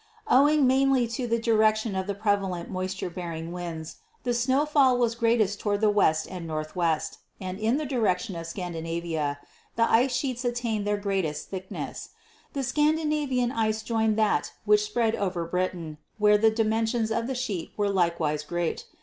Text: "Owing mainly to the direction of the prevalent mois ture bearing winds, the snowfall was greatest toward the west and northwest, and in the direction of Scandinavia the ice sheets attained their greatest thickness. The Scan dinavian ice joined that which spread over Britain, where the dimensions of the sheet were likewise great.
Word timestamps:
"Owing 0.27 0.65
mainly 0.65 1.07
to 1.09 1.27
the 1.27 1.37
direction 1.37 1.95
of 1.95 2.07
the 2.07 2.15
prevalent 2.15 2.71
mois 2.71 2.91
ture 2.95 3.11
bearing 3.11 3.51
winds, 3.51 3.97
the 4.23 4.33
snowfall 4.33 4.97
was 4.97 5.13
greatest 5.13 5.59
toward 5.59 5.81
the 5.81 5.91
west 5.91 6.27
and 6.27 6.47
northwest, 6.47 7.19
and 7.39 7.59
in 7.59 7.77
the 7.77 7.85
direction 7.85 8.35
of 8.35 8.47
Scandinavia 8.47 9.37
the 9.75 9.83
ice 9.87 10.11
sheets 10.15 10.43
attained 10.43 10.87
their 10.87 10.97
greatest 10.97 11.51
thickness. 11.51 12.09
The 12.53 12.63
Scan 12.63 12.95
dinavian 12.97 13.51
ice 13.55 13.83
joined 13.83 14.17
that 14.17 14.53
which 14.65 14.81
spread 14.83 15.13
over 15.15 15.45
Britain, 15.45 15.99
where 16.17 16.39
the 16.39 16.49
dimensions 16.49 17.11
of 17.11 17.27
the 17.27 17.35
sheet 17.35 17.71
were 17.77 17.91
likewise 17.91 18.41
great. 18.41 18.85